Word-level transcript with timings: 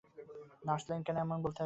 Nurse 0.65 0.83
Lane 0.89 1.01
কেন 1.07 1.17
এমন 1.17 1.37
বলতে 1.37 1.49
যাবে? 1.49 1.59